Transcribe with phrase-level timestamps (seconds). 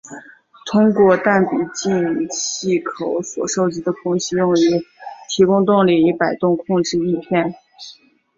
[0.65, 1.93] 通过弹鼻进
[2.27, 4.83] 气口所收集的空气用于
[5.29, 7.53] 提供动力以摆动控制翼片。